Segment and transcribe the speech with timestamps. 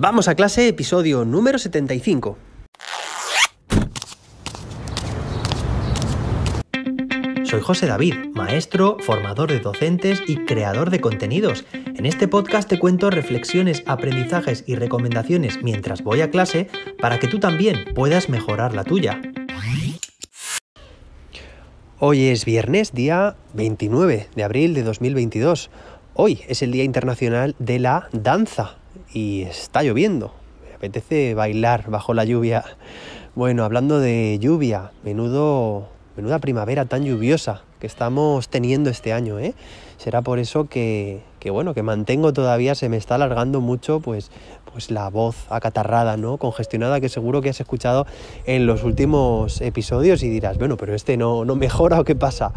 [0.00, 2.38] Vamos a clase, episodio número 75.
[7.42, 11.64] Soy José David, maestro, formador de docentes y creador de contenidos.
[11.72, 16.68] En este podcast te cuento reflexiones, aprendizajes y recomendaciones mientras voy a clase
[17.00, 19.20] para que tú también puedas mejorar la tuya.
[21.98, 25.70] Hoy es viernes, día 29 de abril de 2022.
[26.14, 28.78] Hoy es el Día Internacional de la Danza
[29.12, 30.32] y está lloviendo.
[30.68, 32.64] Me apetece bailar bajo la lluvia.
[33.34, 39.54] Bueno, hablando de lluvia, menudo, menuda primavera tan lluviosa que estamos teniendo este año, ¿eh?
[39.96, 44.30] Será por eso que, que, bueno, que mantengo todavía, se me está alargando mucho, pues,
[44.72, 46.36] pues la voz acatarrada, ¿no?
[46.36, 48.06] Congestionada que seguro que has escuchado
[48.46, 52.52] en los últimos episodios y dirás, bueno, pero este no, no mejora o qué pasa.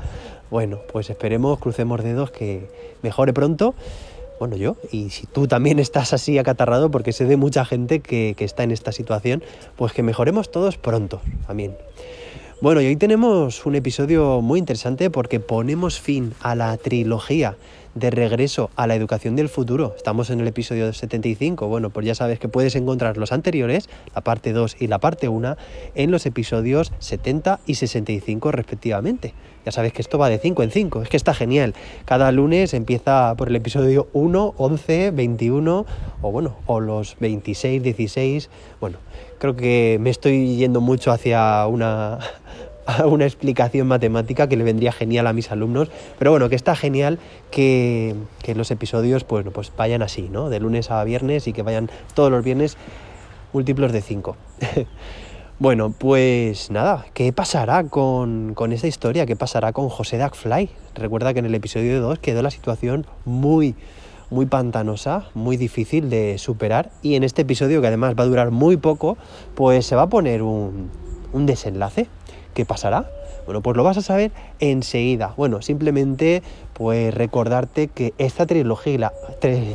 [0.49, 2.69] Bueno, pues esperemos, crucemos dedos que
[3.01, 3.73] mejore pronto
[4.41, 8.33] bueno, yo, y si tú también estás así acatarrado, porque sé de mucha gente que,
[8.35, 9.43] que, está en esta situación,
[9.75, 11.75] pues que mejoremos todos pronto también.
[12.61, 17.57] Bueno, y hoy tenemos un episodio muy interesante porque ponemos fin a la trilogía
[17.95, 19.95] de regreso a la educación del futuro.
[19.97, 21.67] Estamos en el episodio 75.
[21.67, 25.27] Bueno, pues ya sabes que puedes encontrar los anteriores, la parte 2 y la parte
[25.27, 25.57] 1,
[25.95, 29.33] en los episodios 70 y 65 respectivamente.
[29.65, 31.73] Ya sabes que esto va de 5 en 5, es que está genial.
[32.05, 35.85] Cada lunes empieza por el episodio 1, 11, 21
[36.21, 38.51] o bueno, o los 26, 16.
[38.79, 38.99] Bueno,
[39.41, 42.19] creo que me estoy yendo mucho hacia una
[43.05, 45.89] una explicación matemática que le vendría genial a mis alumnos,
[46.19, 47.17] pero bueno, que está genial
[47.49, 50.51] que, que los episodios pues, pues vayan así, ¿no?
[50.51, 52.77] De lunes a viernes y que vayan todos los viernes
[53.51, 54.37] múltiplos de 5.
[55.59, 59.25] bueno, pues nada, ¿qué pasará con, con, esta historia?
[59.25, 60.69] ¿Qué pasará con José Duckfly?
[60.93, 63.73] Recuerda que en el episodio 2 quedó la situación muy
[64.31, 68.49] muy pantanosa, muy difícil de superar y en este episodio que además va a durar
[68.49, 69.17] muy poco,
[69.53, 70.89] pues se va a poner un,
[71.33, 72.07] un desenlace
[72.53, 73.09] ¿Qué pasará?
[73.45, 75.33] Bueno, pues lo vas a saber enseguida.
[75.37, 79.13] Bueno, simplemente pues recordarte que esta trilogía, la,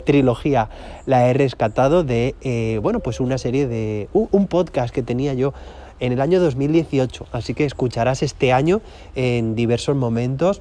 [0.05, 0.69] trilogía
[1.07, 5.55] la he rescatado de, eh, bueno, pues una serie de, un podcast que tenía yo
[6.01, 7.27] en el año 2018.
[7.33, 8.83] Así que escucharás este año
[9.15, 10.61] en diversos momentos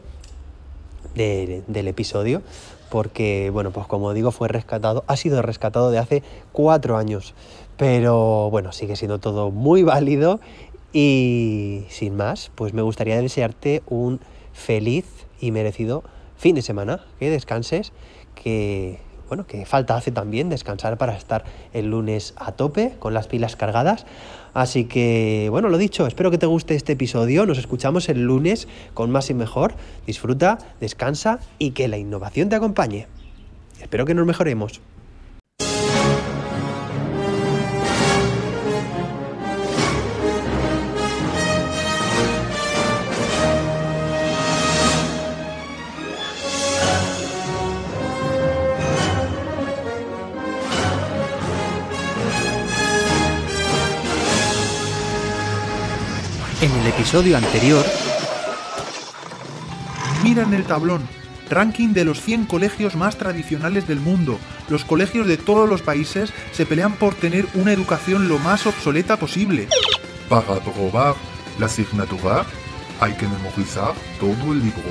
[1.15, 2.41] del episodio
[2.95, 6.23] porque, bueno, pues como digo, fue rescatado, ha sido rescatado de hace
[6.53, 7.33] cuatro años.
[7.75, 10.39] Pero bueno, sigue siendo todo muy válido
[10.93, 14.21] y sin más, pues me gustaría desearte un
[14.53, 15.03] feliz
[15.41, 16.05] y merecido
[16.37, 17.91] fin de semana, que descanses,
[18.33, 21.43] que bueno, que falta hace también descansar para estar
[21.73, 24.05] el lunes a tope con las pilas cargadas.
[24.53, 27.45] Así que, bueno, lo dicho, espero que te guste este episodio.
[27.45, 29.73] Nos escuchamos el lunes con más y mejor.
[30.07, 33.07] Disfruta, descansa y que la innovación te acompañe.
[33.81, 34.81] Espero que nos mejoremos.
[56.61, 57.85] En el episodio anterior...
[60.23, 61.07] Mira en el tablón.
[61.49, 64.39] Ranking de los 100 colegios más tradicionales del mundo.
[64.69, 69.17] Los colegios de todos los países se pelean por tener una educación lo más obsoleta
[69.17, 69.67] posible.
[70.29, 71.15] Para probar
[71.59, 72.45] la asignatura
[72.99, 74.83] hay que memorizar todo el libro.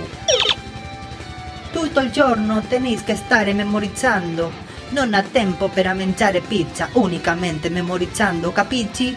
[1.73, 4.53] Tutto il giorno tenéis que stare memorizzando.
[4.91, 9.17] Non ha tempo per mangiare pizza unicamente memorizzando, capisci?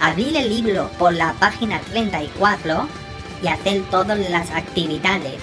[0.00, 2.88] Abrir el libro por la página 34
[3.42, 5.42] y hacer todas las actividades.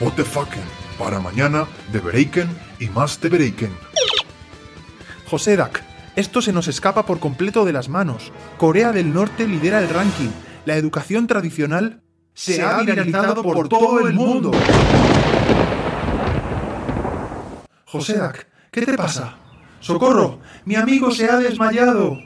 [0.00, 0.62] What the fucking.
[0.98, 2.48] Para mañana, de Bereiken
[2.78, 3.72] y más de Bereiken.
[5.26, 5.82] José Dak,
[6.14, 8.32] esto se nos escapa por completo de las manos.
[8.58, 10.30] Corea del Norte lidera el ranking.
[10.64, 12.02] La educación tradicional
[12.34, 14.52] se, se ha viralizado por, por todo el mundo.
[17.86, 19.36] José Dak, ¿qué te pasa?
[19.80, 20.38] ¡Socorro!
[20.64, 22.18] ¡Mi amigo se ha desmayado!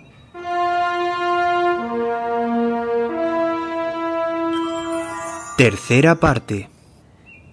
[5.56, 6.68] Tercera parte.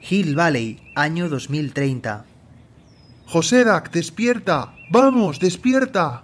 [0.09, 2.25] Hill Valley, año 2030.
[3.25, 4.73] José Dak, despierta.
[4.91, 6.23] Vamos, despierta.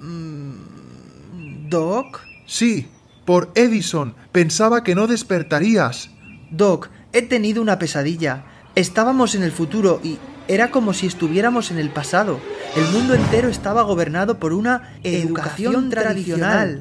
[0.00, 2.22] Mm, ¿Doc?
[2.46, 2.88] Sí,
[3.26, 4.14] por Edison.
[4.32, 6.08] Pensaba que no despertarías.
[6.50, 8.44] Doc, he tenido una pesadilla.
[8.74, 10.16] Estábamos en el futuro y
[10.48, 12.40] era como si estuviéramos en el pasado.
[12.74, 16.80] El mundo entero estaba gobernado por una educación, educación tradicional.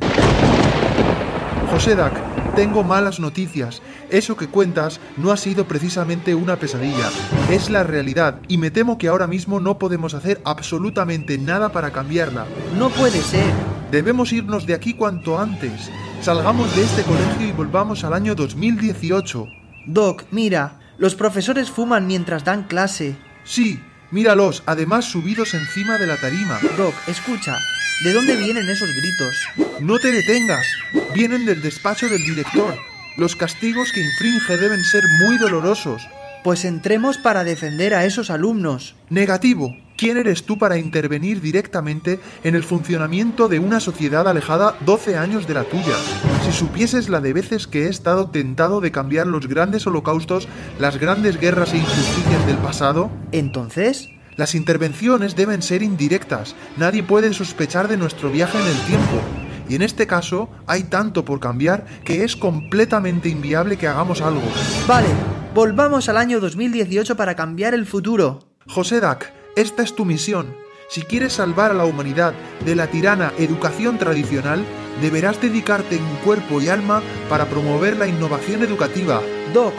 [1.70, 2.14] José Dak,
[2.56, 3.82] tengo malas noticias.
[4.10, 7.10] Eso que cuentas no ha sido precisamente una pesadilla,
[7.50, 11.92] es la realidad y me temo que ahora mismo no podemos hacer absolutamente nada para
[11.92, 12.46] cambiarla.
[12.78, 13.54] No puede ser.
[13.92, 15.92] Debemos irnos de aquí cuanto antes.
[16.22, 19.48] Salgamos de este colegio y volvamos al año 2018.
[19.88, 23.18] Doc, mira, los profesores fuman mientras dan clase.
[23.44, 23.80] Sí,
[24.12, 26.60] míralos, además subidos encima de la tarima.
[26.78, 27.58] Doc, escucha,
[28.04, 29.36] ¿de dónde vienen esos gritos?
[29.80, 30.68] No te detengas,
[31.14, 32.78] vienen del despacho del director.
[33.18, 36.08] Los castigos que infringe deben ser muy dolorosos.
[36.44, 38.96] Pues entremos para defender a esos alumnos.
[39.10, 39.76] Negativo.
[39.96, 45.46] ¿Quién eres tú para intervenir directamente en el funcionamiento de una sociedad alejada 12 años
[45.46, 45.96] de la tuya?
[46.44, 50.48] Si supieses la de veces que he estado tentado de cambiar los grandes holocaustos,
[50.80, 56.56] las grandes guerras e injusticias del pasado, Entonces, las intervenciones deben ser indirectas.
[56.78, 59.22] Nadie puede sospechar de nuestro viaje en el tiempo.
[59.70, 64.42] Y en este caso hay tanto por cambiar que es completamente inviable que hagamos algo.
[64.88, 65.08] vale,
[65.54, 68.40] volvamos al año 2018 para cambiar el futuro.
[68.68, 70.56] José Dac, esta es tu misión.
[70.90, 72.34] Si quieres salvar a la humanidad
[72.66, 74.64] de la tirana educación tradicional,
[75.02, 79.22] deberás dedicarte en cuerpo y alma para promover la innovación educativa.
[79.54, 79.74] Doc,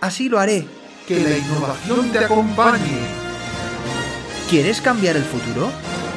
[0.00, 0.66] así lo haré.
[1.06, 3.00] Que la innovación te acompañe.
[4.48, 5.70] ¿Quieres cambiar el futuro?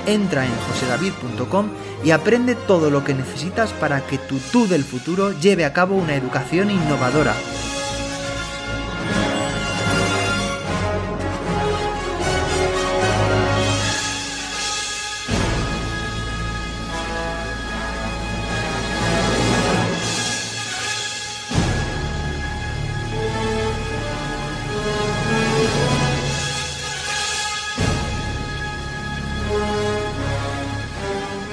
[0.05, 1.69] Entra en josedavid.com
[2.03, 5.95] y aprende todo lo que necesitas para que tu tú del futuro lleve a cabo
[5.95, 7.33] una educación innovadora.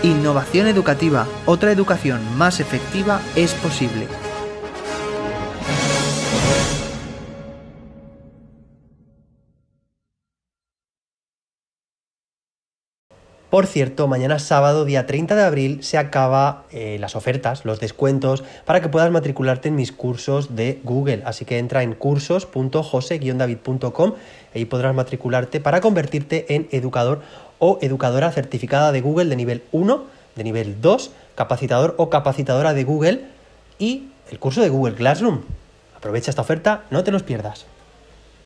[0.03, 1.27] Innovación educativa.
[1.45, 4.09] Otra educación más efectiva es posible.
[13.51, 18.45] Por cierto, mañana sábado, día 30 de abril, se acaba eh, las ofertas, los descuentos,
[18.65, 21.25] para que puedas matricularte en mis cursos de Google.
[21.27, 24.13] Así que entra en cursos.jose-david.com
[24.55, 27.23] y ahí podrás matricularte para convertirte en educador
[27.59, 30.05] o educadora certificada de Google de nivel 1,
[30.37, 33.25] de nivel 2, capacitador o capacitadora de Google
[33.81, 35.41] y el curso de Google Classroom.
[35.97, 37.67] Aprovecha esta oferta, no te los pierdas.